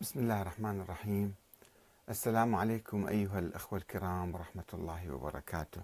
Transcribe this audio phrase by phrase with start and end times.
[0.00, 1.34] بسم الله الرحمن الرحيم.
[2.08, 5.80] السلام عليكم أيها الأخوة الكرام ورحمة الله وبركاته.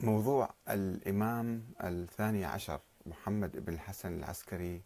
[0.00, 4.82] موضوع الإمام الثاني عشر محمد بن الحسن العسكري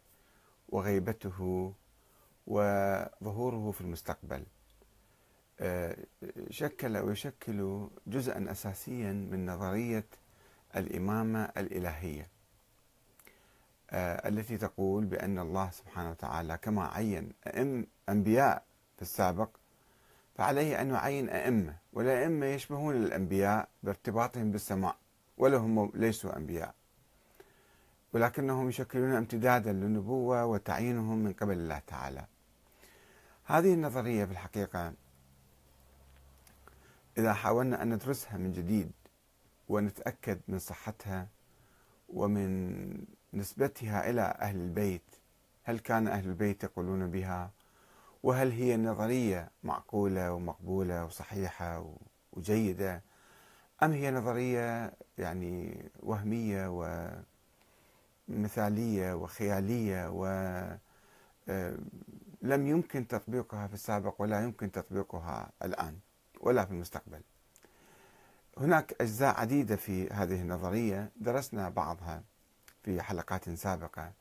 [0.69, 1.73] وغيبته
[2.47, 4.43] وظهوره في المستقبل.
[5.59, 5.97] آه،
[6.49, 10.05] شكل ويشكل جزءا اساسيا من نظرية
[10.75, 12.38] الإمامة الإلهية.
[13.93, 18.63] التي تقول بأن الله سبحانه وتعالى كما عين أئم أنبياء
[18.95, 19.49] في السابق
[20.35, 24.95] فعليه أن يعين أئمة والأئمة يشبهون الأنبياء بارتباطهم بالسماء
[25.37, 26.73] ولا هم ليسوا أنبياء.
[28.13, 32.25] ولكنهم يشكلون امتدادا للنبوة وتعيينهم من قبل الله تعالى.
[33.45, 34.93] هذه النظرية في الحقيقة
[37.17, 38.91] إذا حاولنا أن ندرسها من جديد
[39.69, 41.27] ونتأكد من صحتها
[42.09, 45.15] ومن نسبتها إلى أهل البيت
[45.63, 47.51] هل كان أهل البيت يقولون بها؟
[48.23, 51.95] وهل هي نظرية معقولة ومقبولة وصحيحة
[52.33, 53.03] وجيدة؟
[53.83, 56.67] أم هي نظرية يعني وهمية
[58.29, 60.79] ومثالية وخيالية ولم
[61.49, 61.77] آه،
[62.43, 65.99] يمكن تطبيقها في السابق ولا يمكن تطبيقها الآن
[66.41, 67.21] ولا في المستقبل.
[68.57, 72.23] هناك أجزاء عديدة في هذه النظرية درسنا بعضها.
[72.83, 74.11] في حلقات سابقة.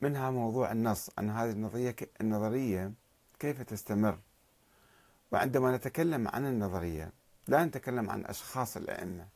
[0.00, 2.92] منها موضوع النص أن هذه النظرية النظرية
[3.38, 4.18] كيف تستمر؟
[5.32, 7.12] وعندما نتكلم عن النظرية
[7.48, 9.26] لا نتكلم عن أشخاص الأئمة.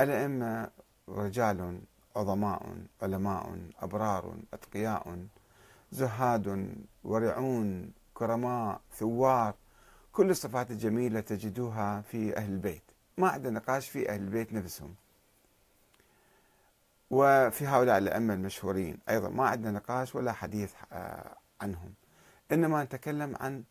[0.00, 0.70] الأئمة
[1.08, 1.80] رجال
[2.16, 5.26] عظماء علماء أبرار أتقياء
[5.92, 6.74] زهاد
[7.04, 9.54] ورعون كرماء ثوار.
[10.12, 12.82] كل الصفات الجميلة تجدوها في أهل البيت.
[13.18, 14.94] ما عندنا نقاش في أهل البيت نفسهم.
[17.10, 18.98] وفي هؤلاء الأئمة المشهورين.
[19.08, 21.92] أيضا ما عندنا نقاش ولا حديث آه، عنهم.
[22.52, 23.64] إنما نتكلم عن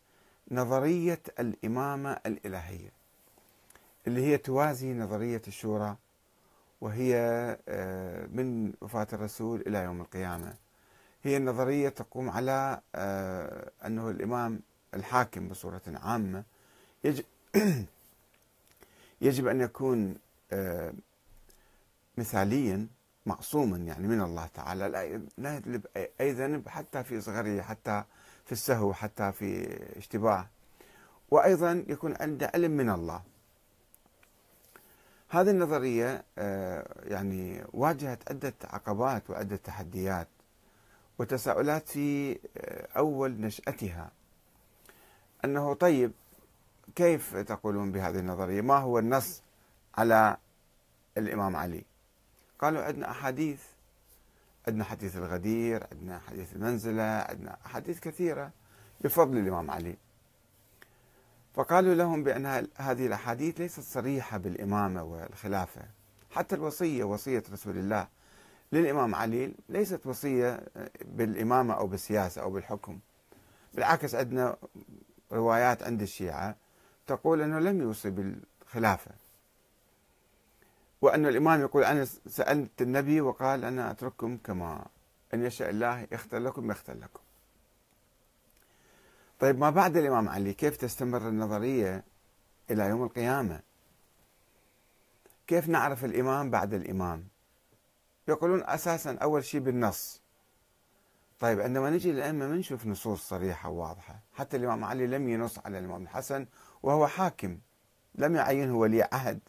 [0.50, 2.92] نظرية الإمامة الإلهية
[4.06, 5.96] اللي هي توازي نظرية الشورى
[6.80, 7.16] وهي
[7.68, 10.54] آه، من وفاة الرسول إلى يوم القيامة.
[11.22, 14.60] هي النظرية تقوم على آه، أنه الإمام
[14.94, 16.44] الحاكم بصورة عامة
[17.04, 17.24] يجب,
[19.20, 20.14] يجب أن يكون
[22.18, 22.86] مثاليا
[23.26, 24.88] معصوما يعني من الله تعالى.
[25.38, 25.86] لا يذنب
[26.20, 28.04] أي ذنب حتى في صغره حتى
[28.44, 30.46] في السهو حتى في اشتباه
[31.30, 33.22] وأيضا يكون عنده علم من الله.
[35.28, 40.28] هذه النظرية آه، يعني واجهت عدة عقبات وعدة تحديات
[41.18, 44.10] وتساؤلات في آه، أول نشأتها.
[45.44, 46.12] أنه طيب
[46.94, 49.42] كيف تقولون بهذه النظرية؟ ما هو النص
[49.94, 50.36] على
[51.18, 51.84] الإمام علي؟
[52.60, 53.62] قالوا عندنا أحاديث.
[54.68, 58.50] عندنا حديث الغدير عندنا حديث المنزلة عندنا أحاديث كثيرة
[59.00, 59.96] بفضل الإمام علي.
[61.54, 65.82] فقالوا لهم بأن هذه الأحاديث ليست صريحة بالإمامة والخلافة.
[66.30, 68.08] حتى الوصية وصية رسول الله
[68.72, 70.60] للإمام علي ليست وصية
[71.04, 72.98] بالإمامة أو بالسياسة أو بالحكم.
[73.74, 74.56] بالعكس عندنا
[75.32, 76.56] روايات عند الشيعة
[77.06, 79.10] تقول أنه لم يوصي بالخلافة.
[81.02, 84.86] وأن الإمام يقول أنا سألت النبي وقال أنا أترككم كما
[85.34, 87.20] أن يشاء الله يختار لكم يختار لكم.
[89.40, 92.04] طيب ما بعد الإمام علي؟ كيف تستمر النظرية
[92.70, 93.60] إلى يوم القيامة؟
[95.46, 97.28] كيف نعرف الإمام بعد الإمام؟
[98.28, 100.22] يقولون أساسا أول شيء بالنص.
[101.38, 105.78] طيب عندما نجي للأئمة ما نشوف نصوص صريحة وواضحة حتى الإمام علي لم ينص على
[105.78, 106.46] الإمام الحسن
[106.82, 107.58] وهو حاكم
[108.14, 109.40] لم يعينه ولي عهد.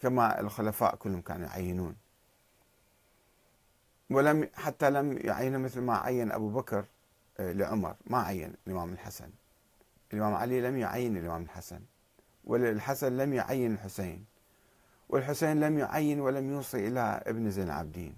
[0.00, 1.96] كما الخلفاء كلهم كانوا يعينون.
[4.10, 6.84] ولم حتى لم يعين مثل ما عين أبو بكر
[7.40, 7.94] آه، لعمر.
[8.06, 9.30] ما عين الإمام الحسن.
[10.12, 11.80] الإمام علي لم يعين الإمام الحسن
[12.44, 14.24] والحسن لم يعين الحسين
[15.08, 18.16] والحسين لم يعين ولم يوصي إلى ابن زين العابدين.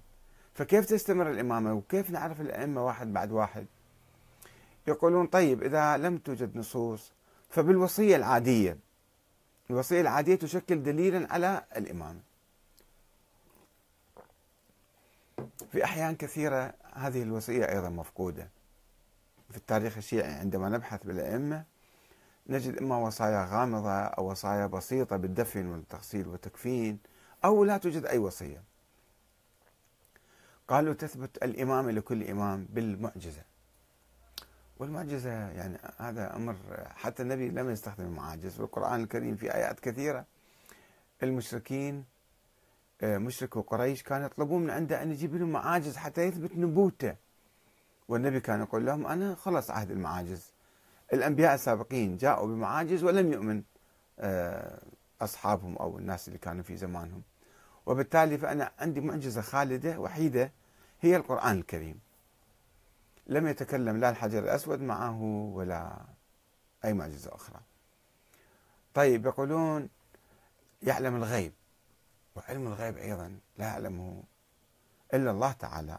[0.55, 3.67] فكيف تستمر الإمامة؟ وكيف نعرف الأئمة واحد بعد واحد؟
[4.87, 7.13] يقولون طيب إذا لم توجد نصوص
[7.51, 8.79] فبالوصية العادية
[9.71, 12.21] الوصية العادية تشكل دليلا على الإمامة
[15.73, 18.49] في أحيان كثيرة هذه الوصية أيضا مفقودة.
[19.51, 21.65] في التاريخ الشيعي عندما نبحث بالأئمة
[22.47, 26.99] نجد إما وصايا غامضة أو وصايا بسيطة بالدفن والتغسيل والتكفين
[27.45, 28.63] أو لا توجد أي وصية.
[30.69, 33.43] قالوا تثبت الإمامة لكل إمام بالمعجزة.
[34.81, 36.57] والمعجزة يعني هذا أمر
[36.95, 38.53] حتى النبي لم يستخدم المعاجز.
[38.53, 40.25] في القرآن الكريم في آيات كثيرة.
[41.23, 42.05] المشركين
[43.03, 47.17] آه، مشركو قريش كانوا يطلبون من عنده أن يجيب لهم معاجز حتى يثبت نبوته.
[48.09, 50.53] والنبي كان يقول لهم أنا خلص عهد المعاجز.
[51.13, 53.63] الأنبياء السابقين جاءوا بمعاجز ولم يؤمن
[54.19, 54.83] آه،
[55.21, 57.23] أصحابهم أو الناس اللي كانوا في زمانهم.
[57.87, 60.53] وبالتالي فأنا عندي معجزة خالدة وحيدة
[61.01, 62.01] هي القرآن الكريم.
[63.27, 65.23] لم يتكلم لا الحجر الأسود معه
[65.55, 66.07] ولا
[66.85, 67.61] أي معجزة أخرى.
[68.95, 69.89] طيب يقولون
[70.83, 71.53] يعلم الغيب
[72.37, 74.23] وعلم الغيب أيضا لا يعلمه
[75.15, 75.99] إلا الله تعالى.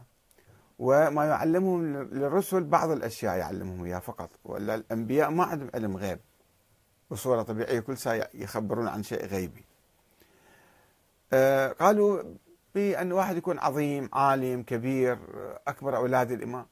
[0.78, 6.20] وما يعلمهم للرسل بعض الأشياء يعلمهم إياها فقط ولا الأنبياء ما عندهم علم غيب.
[7.10, 9.64] بصورة طبيعية كل ساعة يخبرون عن شيء غيبي.
[11.32, 12.22] آه قالوا
[12.74, 15.18] بأن واحد يكون عظيم عالم كبير
[15.66, 16.66] أكبر أولاد الإمام.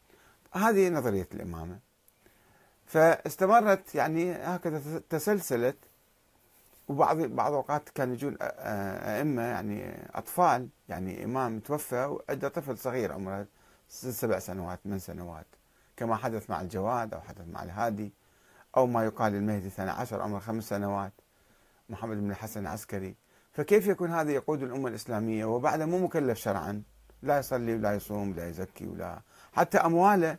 [0.53, 1.79] هذه نظرية الإمامة.
[2.87, 5.77] فاستمرت يعني هكذا تسلسلت
[6.89, 13.47] وبعض بعض الاوقات كانوا يجون أئمة يعني أطفال يعني إمام توفى وعنده طفل صغير عمره
[13.89, 15.47] سبع سنوات من سنوات.
[15.97, 18.13] كما حدث مع الجواد أو حدث مع الهادي
[18.77, 21.13] أو ما يقال المهدي الثاني عشر عمره خمس سنوات
[21.89, 23.17] محمد بن الحسن العسكري.
[23.53, 26.83] فكيف يكون هذا يقود الأمة الإسلامية؟ وبعده مو مكلف شرعا.
[27.23, 29.21] لا يصلي ولا يصوم ولا يزكي ولا
[29.53, 30.39] حتى أمواله.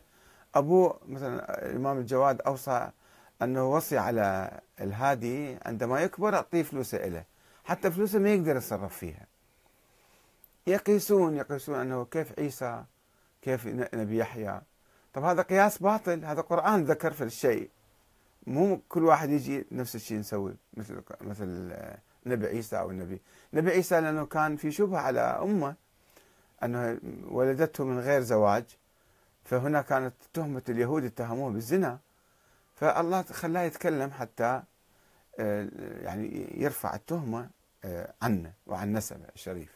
[0.54, 2.90] ابوه مثلا الإمام الجواد أوصى
[3.42, 7.24] أنه وصي على الهادي عندما يكبر أعطيه فلوسه له
[7.64, 9.26] حتى فلوسه ما يقدر يتصرف فيها.
[10.66, 12.84] يقيسون يقيسون أنه كيف عيسى
[13.42, 14.60] كيف نبي يحيى.
[15.14, 17.70] طب هذا قياس باطل هذا قرآن ذكر في الشيء.
[18.46, 21.74] مو كل واحد يجي نفس الشيء نسوي مثل مثل
[22.26, 23.20] نبي عيسى أو النبي
[23.54, 25.74] نبي عيسى لأنه كان في شبهة على أمة.
[26.64, 26.98] أنه
[27.30, 28.64] ولدته من غير زواج
[29.44, 31.98] فهنا كانت تهمة اليهود اتهموه بالزنا.
[32.76, 34.62] فالله خلاه يتكلم حتى
[35.38, 35.68] آه،
[36.02, 37.50] يعني يرفع التهمة
[37.84, 39.72] آه، عنه وعن نسبه الشريف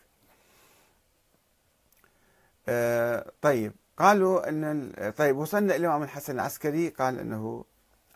[2.68, 7.64] آه، طيب قالوا إن طيب وصلنا إلى الامام الحسن العسكري قال إنه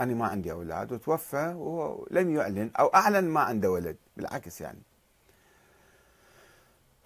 [0.00, 4.82] أنا ما عندي أولاد وتوفى ولم يعلن أو أعلن ما عنده ولد بالعكس يعني.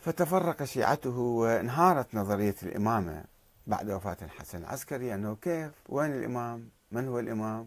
[0.05, 3.25] فتفرق شيعته وانهارت نظرية الإمامة
[3.67, 7.67] بعد وفاة الحسن العسكري أنه كيف؟ وين الإمام؟ من هو الإمام؟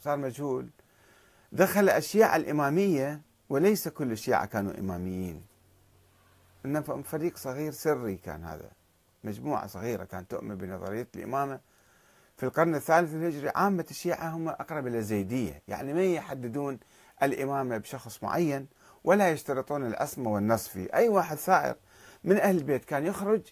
[0.00, 0.68] صار مجهول.
[1.52, 5.42] دخل الشيعة الإمامية وليس كل الشيعة كانوا إماميين.
[6.64, 8.70] إنما فريق صغير سري كان هذا.
[9.24, 11.60] مجموعة صغيرة كانت تؤمن بنظرية الإمامة.
[12.36, 15.62] في القرن الثالث الهجري عامة الشيعة هم أقرب إلى الزيدية.
[15.68, 16.78] يعني ما يحددون
[17.22, 18.66] الإمامة بشخص معين.
[19.06, 21.76] ولا يشترطون الأسمى والنص فيه أي واحد سائر
[22.24, 23.42] من أهل البيت كان يخرج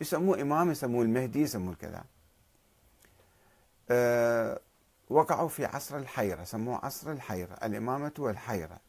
[0.00, 2.04] يسموه إمام يسموه المهدي يسموه كذا.
[3.90, 4.60] أه
[5.10, 8.80] وقعوا في عصر الحيرة سموه عصر الحيرة الإمامة والحيرة.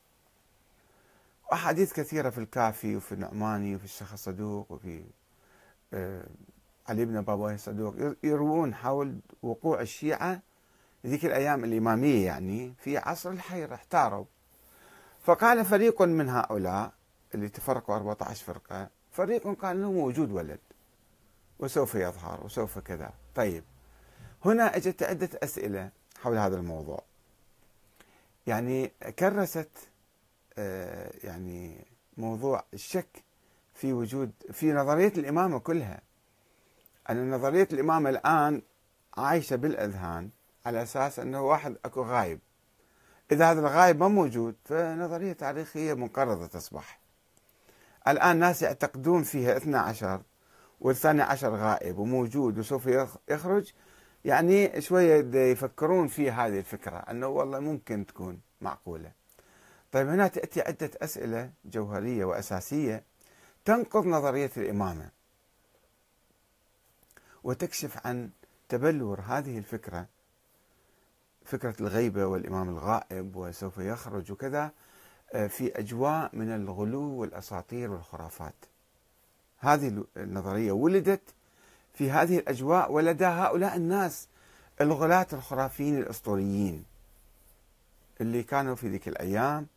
[1.54, 5.04] أحاديث كثيرة في الكافي وفي النعماني وفي الشيخ الصدوق وفي
[5.94, 6.26] أه
[6.88, 10.42] علي بن بابويه الصدوق يروون حول وقوع الشيعة
[11.06, 14.26] ذيك الأيام الإمامية يعني في عصر الحيرة احتاروا.
[15.26, 16.94] فقال فريق من هؤلاء
[17.36, 20.60] اللي تفرقوا 14 فرقة فريق قال انه موجود ولد
[21.60, 23.14] وسوف يظهر وسوف كذا.
[23.36, 23.64] طيب
[24.46, 25.90] هنا اجت عدة أسئلة
[26.22, 27.04] حول هذا الموضوع.
[28.48, 29.70] يعني كرست
[30.58, 31.86] آه، يعني
[32.18, 33.24] موضوع الشك
[33.74, 36.02] في وجود في نظرية الإمامة كلها.
[37.10, 38.62] أن نظرية الإمامة الآن
[39.18, 40.30] عايشة بالأذهان
[40.66, 42.40] على أساس أنه واحد أكو غايب.
[43.32, 47.00] إذا هذا الغايب ما موجود فنظرية تاريخية منقرضة تصبح.
[48.08, 50.22] الآن ناس يعتقدون فيها 12
[50.82, 52.90] والثاني عشر غائب وموجود وسوف
[53.30, 53.74] يخرج.
[54.26, 59.12] يعني شوية يفكرون في هذه الفكرة أنه والله ممكن تكون معقولة.
[59.92, 63.04] طيب هنا تأتي عدة أسئلة جوهرية وأساسية
[63.66, 65.10] تنقض نظرية الإمامة
[67.44, 68.30] وتكشف عن
[68.70, 70.08] تبلور هذه الفكرة
[71.46, 74.72] فكرة الغيبة والإمام الغائب وسوف يخرج وكذا
[75.34, 78.56] آه، في أجواء من الغلو والأساطير والخرافات.
[79.60, 81.22] هذه النظرية ولدت
[81.94, 84.28] في هذه الأجواء ولدى هؤلاء الناس
[84.82, 86.84] الغلاة الخرافيين الأسطوريين
[88.22, 89.68] اللي كانوا في ذيك الأيام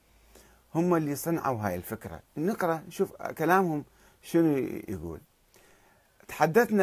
[0.74, 2.20] هم اللي صنعوا هاي الفكرة.
[2.36, 3.84] نقرأ نشوف كلامهم
[4.22, 4.56] شنو
[4.88, 5.20] يقول.
[6.28, 6.76] تحدثنا